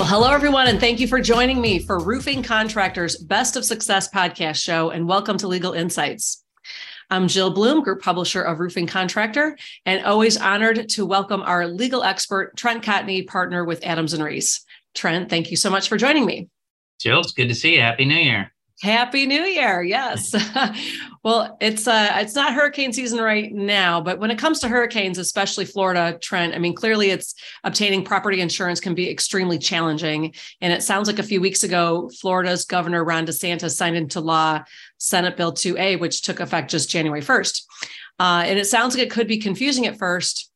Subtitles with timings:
[0.00, 4.08] Well, hello, everyone, and thank you for joining me for Roofing Contractors Best of Success
[4.08, 6.42] podcast show, and welcome to Legal Insights.
[7.10, 12.02] I'm Jill Bloom, group publisher of Roofing Contractor, and always honored to welcome our legal
[12.02, 14.64] expert, Trent Cotney, partner with Adams and Reese.
[14.94, 16.48] Trent, thank you so much for joining me.
[16.98, 17.82] Jill, it's good to see you.
[17.82, 18.54] Happy New Year.
[18.80, 19.82] Happy New Year.
[19.82, 20.34] Yes.
[21.22, 25.18] well, it's uh it's not hurricane season right now, but when it comes to hurricanes,
[25.18, 30.32] especially Florida, Trent, I mean, clearly it's obtaining property insurance can be extremely challenging.
[30.62, 34.64] And it sounds like a few weeks ago, Florida's Governor Ron DeSantis signed into law
[34.96, 37.62] Senate Bill 2A, which took effect just January 1st.
[38.18, 40.50] Uh, and it sounds like it could be confusing at first.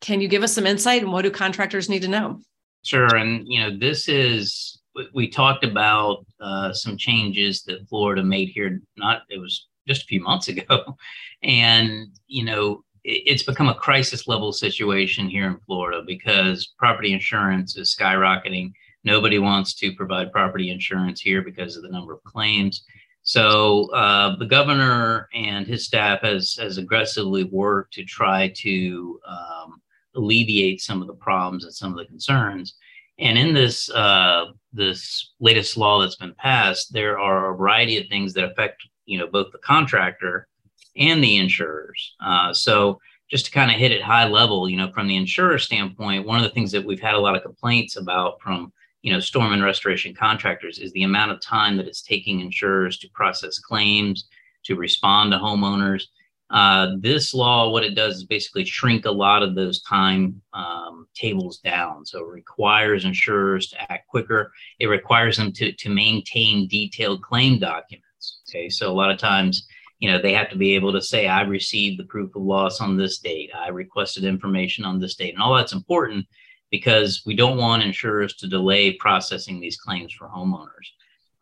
[0.00, 2.40] Can you give us some insight and what do contractors need to know?
[2.84, 3.16] Sure.
[3.16, 4.75] And you know, this is
[5.14, 8.80] we talked about uh, some changes that Florida made here.
[8.96, 10.96] Not it was just a few months ago,
[11.42, 17.12] and you know it, it's become a crisis level situation here in Florida because property
[17.12, 18.72] insurance is skyrocketing.
[19.04, 22.84] Nobody wants to provide property insurance here because of the number of claims.
[23.22, 29.82] So uh, the governor and his staff has has aggressively worked to try to um,
[30.14, 32.74] alleviate some of the problems and some of the concerns.
[33.18, 38.08] And in this uh, this latest law that's been passed, there are a variety of
[38.08, 40.48] things that affect you know both the contractor
[40.96, 42.14] and the insurers.
[42.24, 43.00] Uh, so
[43.30, 46.36] just to kind of hit it high level, you know, from the insurer standpoint, one
[46.36, 48.72] of the things that we've had a lot of complaints about from
[49.02, 52.98] you know storm and restoration contractors is the amount of time that it's taking insurers
[52.98, 54.28] to process claims,
[54.64, 56.04] to respond to homeowners.
[56.50, 61.08] Uh, this law, what it does is basically shrink a lot of those time um,
[61.14, 62.06] tables down.
[62.06, 64.52] So it requires insurers to act quicker.
[64.78, 68.40] It requires them to, to maintain detailed claim documents.
[68.48, 68.68] Okay.
[68.68, 69.66] So a lot of times,
[69.98, 72.80] you know, they have to be able to say, I received the proof of loss
[72.80, 73.50] on this date.
[73.54, 75.34] I requested information on this date.
[75.34, 76.26] And all that's important
[76.70, 80.88] because we don't want insurers to delay processing these claims for homeowners.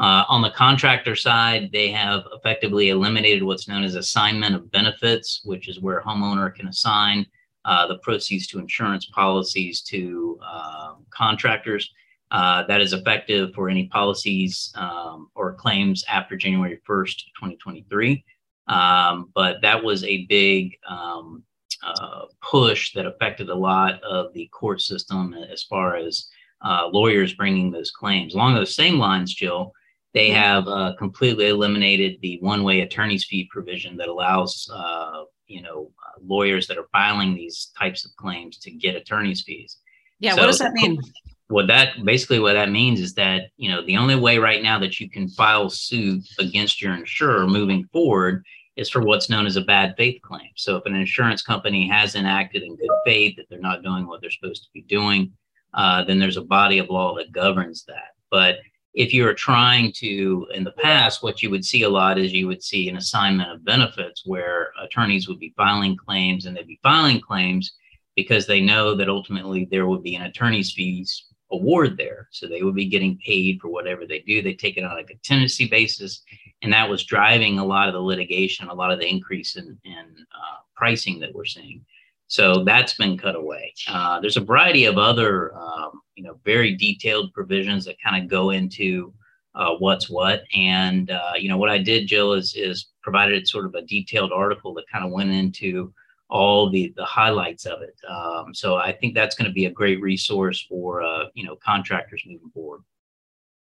[0.00, 5.42] Uh, on the contractor side, they have effectively eliminated what's known as assignment of benefits,
[5.44, 7.26] which is where a homeowner can assign
[7.66, 11.92] uh, the proceeds to insurance policies to uh, contractors.
[12.30, 18.24] That is effective for any policies um, or claims after January 1st, 2023.
[18.68, 21.42] Um, but that was a big um,
[21.82, 26.28] uh, push that affected a lot of the court system as far as
[26.64, 28.34] uh, lawyers bringing those claims.
[28.34, 29.74] Along those same lines, Jill,
[30.12, 35.90] they have uh, completely eliminated the one-way attorney's fee provision that allows uh, you know
[36.06, 39.78] uh, lawyers that are filing these types of claims to get attorney's fees.
[40.18, 41.00] Yeah, so what does that mean?
[41.48, 44.78] What that basically what that means is that you know the only way right now
[44.78, 48.44] that you can file suit against your insurer moving forward
[48.76, 50.48] is for what's known as a bad faith claim.
[50.56, 54.20] So if an insurance company hasn't acted in good faith, that they're not doing what
[54.20, 55.32] they're supposed to be doing,
[55.74, 58.14] uh, then there's a body of law that governs that.
[58.30, 58.58] But
[58.92, 62.48] if you're trying to, in the past, what you would see a lot is you
[62.48, 66.80] would see an assignment of benefits where attorneys would be filing claims and they'd be
[66.82, 67.72] filing claims
[68.16, 72.28] because they know that ultimately there would be an attorney's fees award there.
[72.32, 74.42] So they would be getting paid for whatever they do.
[74.42, 76.22] They take it on a contingency basis.
[76.62, 79.78] And that was driving a lot of the litigation, a lot of the increase in,
[79.84, 81.84] in uh, pricing that we're seeing.
[82.30, 83.74] So that's been cut away.
[83.88, 88.30] Uh, there's a variety of other, um, you know, very detailed provisions that kind of
[88.30, 89.12] go into
[89.56, 90.44] uh, what's what.
[90.54, 94.30] And uh, you know, what I did, Jill, is is provided sort of a detailed
[94.30, 95.92] article that kind of went into
[96.28, 97.96] all the the highlights of it.
[98.08, 101.56] Um, so I think that's going to be a great resource for uh, you know
[101.56, 102.82] contractors moving forward.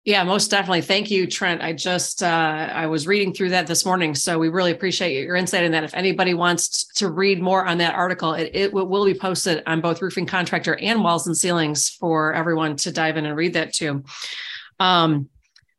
[0.03, 0.81] Yeah, most definitely.
[0.81, 1.61] Thank you, Trent.
[1.61, 2.25] I just uh,
[2.73, 5.83] I was reading through that this morning, so we really appreciate your insight in that.
[5.83, 9.79] If anybody wants to read more on that article, it, it will be posted on
[9.79, 13.73] both Roofing Contractor and Walls and Ceilings for everyone to dive in and read that
[13.73, 14.03] too.
[14.79, 15.29] Um,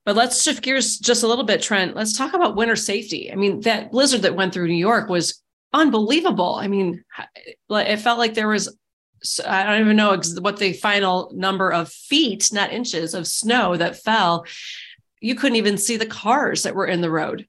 [0.05, 1.97] but let's shift gears just a little bit, Trent.
[1.97, 3.33] Let's talk about winter safety.
[3.33, 6.55] I mean, that blizzard that went through New York was unbelievable.
[6.55, 7.03] I mean,
[7.71, 8.77] it felt like there was
[9.23, 13.77] so I don't even know what the final number of feet, not inches, of snow
[13.77, 14.45] that fell.
[15.21, 17.47] You couldn't even see the cars that were in the road.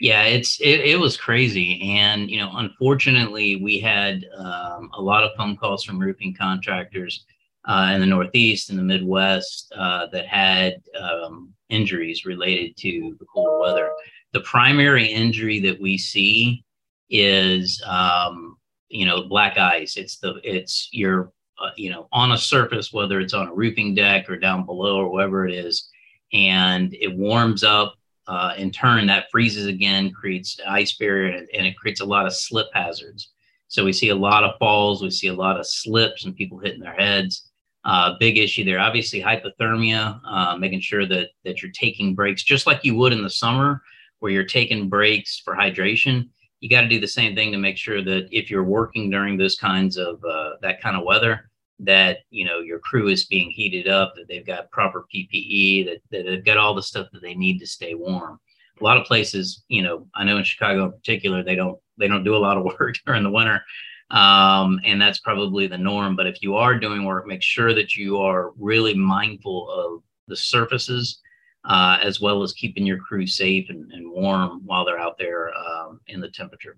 [0.00, 5.24] Yeah, it's it, it was crazy, and you know, unfortunately, we had um, a lot
[5.24, 7.26] of phone calls from roofing contractors
[7.66, 13.26] uh, in the Northeast and the Midwest uh, that had um, injuries related to the
[13.26, 13.92] cold weather.
[14.32, 16.64] The primary injury that we see
[17.10, 18.56] is um,
[18.90, 21.32] you know black ice it's the it's your
[21.62, 24.98] uh, you know on a surface whether it's on a roofing deck or down below
[24.98, 25.88] or wherever it is
[26.32, 27.94] and it warms up
[28.26, 32.26] uh, in turn that freezes again creates ice barrier and, and it creates a lot
[32.26, 33.30] of slip hazards
[33.68, 36.58] so we see a lot of falls we see a lot of slips and people
[36.58, 37.50] hitting their heads
[37.82, 38.78] Uh, big issue there.
[38.78, 43.22] Obviously, hypothermia, uh, making sure that that you're taking breaks just like you would in
[43.22, 43.80] the summer,
[44.20, 46.28] where you're taking breaks for hydration.
[46.60, 49.36] You got to do the same thing to make sure that if you're working during
[49.36, 53.50] those kinds of uh, that kind of weather, that you know your crew is being
[53.50, 57.22] heated up, that they've got proper PPE, that, that they've got all the stuff that
[57.22, 58.38] they need to stay warm.
[58.80, 62.08] A lot of places, you know, I know in Chicago in particular, they don't they
[62.08, 63.62] don't do a lot of work during the winter
[64.10, 66.16] um, and that's probably the norm.
[66.16, 70.36] But if you are doing work, make sure that you are really mindful of the
[70.36, 71.20] surfaces
[71.64, 75.52] uh, as well as keeping your crew safe and, and warm while they're out there
[75.54, 76.76] um, in the temperature.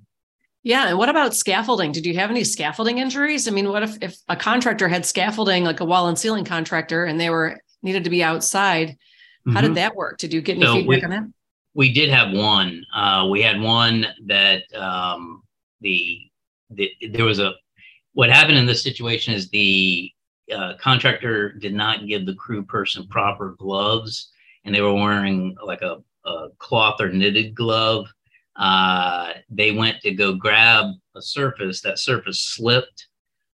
[0.62, 0.88] Yeah.
[0.88, 1.92] And what about scaffolding?
[1.92, 3.48] Did you have any scaffolding injuries?
[3.48, 7.04] I mean, what if, if a contractor had scaffolding, like a wall and ceiling contractor,
[7.04, 8.96] and they were needed to be outside?
[9.44, 9.66] How mm-hmm.
[9.66, 10.18] did that work?
[10.18, 11.32] Did you get any so feedback we, on that?
[11.74, 12.84] We did have one.
[12.94, 15.42] Uh, we had one that um,
[15.80, 16.20] the
[16.70, 17.54] the, there was a
[18.14, 20.10] what happened in this situation is the
[20.54, 24.30] uh, contractor did not give the crew person proper gloves
[24.64, 28.06] and they were wearing like a, a cloth or knitted glove
[28.56, 30.86] uh, they went to go grab
[31.16, 33.08] a surface that surface slipped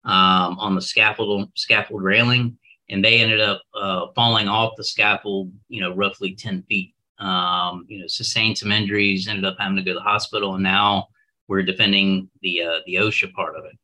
[0.04, 2.56] um, on the scaffold scaffold railing
[2.88, 7.84] and they ended up uh, falling off the scaffold you know roughly 10 feet um,
[7.88, 11.06] you know sustained some injuries ended up having to go to the hospital and now
[11.48, 13.78] we're defending the uh, the OSHA part of it.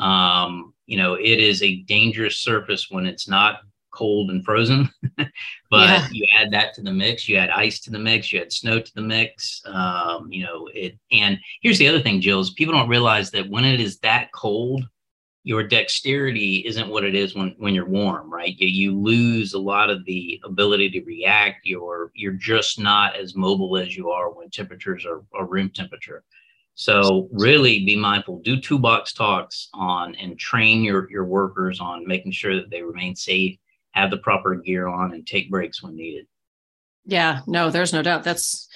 [0.00, 3.60] Um, you know, it is a dangerous surface when it's not
[3.98, 5.28] cold and frozen, but
[5.72, 6.08] yeah.
[6.12, 7.28] you add that to the mix.
[7.28, 8.32] You add ice to the mix.
[8.32, 9.60] You add snow to the mix.
[9.66, 10.96] Um, you know it.
[11.10, 14.30] And here's the other thing, Jill, is people don't realize that when it is that
[14.32, 14.84] cold,
[15.42, 18.54] your dexterity isn't what it is when, when you're warm, right?
[18.58, 21.60] You, you lose a lot of the ability to react.
[21.64, 26.22] You're you're just not as mobile as you are when temperatures are, are room temperature.
[26.78, 32.30] So really be mindful, do toolbox talks on and train your, your workers on making
[32.30, 33.58] sure that they remain safe,
[33.98, 36.26] have the proper gear on and take breaks when needed.
[37.04, 38.24] Yeah, no, there's no doubt.
[38.24, 38.68] That's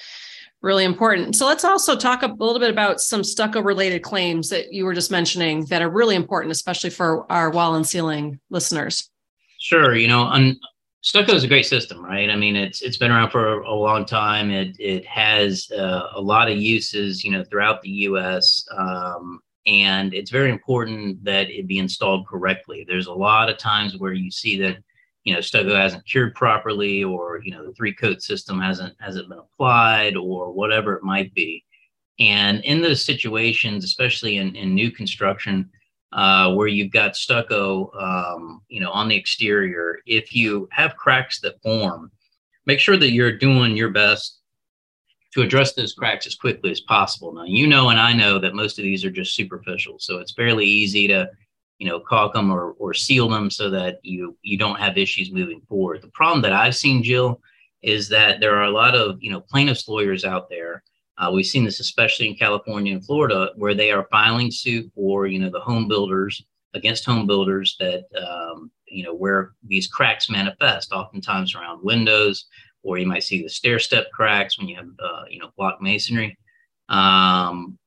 [0.63, 1.37] really important.
[1.37, 4.95] So let's also talk a little bit about some stucco related claims that you were
[4.95, 9.11] just mentioning that are really important, especially for our wall and ceiling listeners.
[9.59, 9.95] Sure.
[9.95, 10.59] You know, un-
[11.03, 12.31] stucco is a great system, right?
[12.31, 14.51] I mean, it's it's been around for a, long time.
[14.51, 18.65] It it has uh, a lot of uses, you know, throughout the U.S.
[18.77, 22.85] Um, and it's very important that it be installed correctly.
[22.87, 24.79] There's a lot of times where you see that,
[25.25, 29.29] you know, stucco hasn't cured properly, or you know, the three coat system hasn't hasn't
[29.29, 31.65] been applied, or whatever it might be.
[32.19, 35.71] And in those situations, especially in, in new construction,
[36.13, 39.99] uh, where you've got stucco, um, you know, on the exterior.
[40.07, 42.11] If you have cracks that form,
[42.67, 44.41] make sure that you're doing your best
[45.33, 47.33] to address those cracks as quickly as possible.
[47.33, 50.35] Now, you know, and I know that most of these are just superficial, so it's
[50.35, 51.31] fairly easy to,
[51.83, 55.33] you know, caulk them or, or seal them so that you you don't have issues
[55.33, 56.01] moving forward.
[56.01, 57.41] The problem that I've seen, Jill,
[57.83, 60.83] is that there are a lot of you know plaintiffs lawyers out there
[61.19, 65.27] uh, we've seen this especially in California and Florida, where they are filing suit for
[65.27, 66.43] you know the home builders
[66.75, 72.47] against home builders that um, you know where these cracks manifest, oftentimes around windows,
[72.83, 75.81] or you might see the stair step cracks when you have uh, you know block
[75.83, 76.37] masonry.
[76.89, 77.79] Um,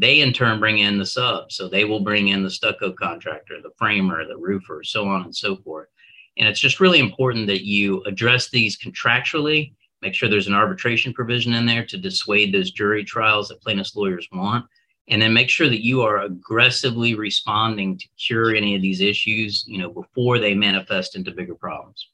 [0.00, 3.60] they in turn bring in the sub, so they will bring in the stucco contractor,
[3.62, 5.88] the framer, the roofer, so on and so forth.
[6.36, 11.12] And it's just really important that you address these contractually make sure there's an arbitration
[11.12, 14.64] provision in there to dissuade those jury trials that plaintiffs lawyers want
[15.08, 19.64] and then make sure that you are aggressively responding to cure any of these issues
[19.66, 22.08] you know before they manifest into bigger problems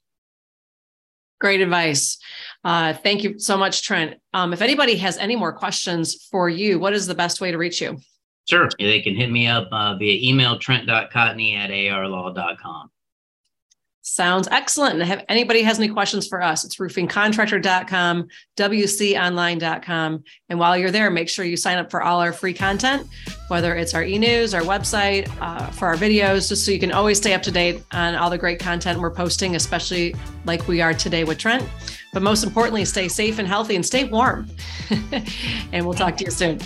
[1.39, 2.17] great advice.
[2.63, 4.15] Uh, thank you so much trent.
[4.33, 7.57] Um, if anybody has any more questions for you what is the best way to
[7.57, 7.97] reach you?
[8.49, 8.69] Sure.
[8.77, 12.91] They can hit me up uh, via email trent.cotney at arlaw.com
[14.07, 15.01] Sounds excellent.
[15.01, 20.23] And if anybody has any questions for us, it's roofingcontractor.com, wconline.com.
[20.47, 23.07] And while you're there, make sure you sign up for all our free content,
[23.47, 27.17] whether it's our e-news, our website, uh, for our videos, just so you can always
[27.17, 30.93] stay up to date on all the great content we're posting, especially like we are
[30.93, 31.67] today with Trent.
[32.13, 34.47] But most importantly, stay safe and healthy and stay warm.
[35.73, 36.59] and we'll talk to you soon.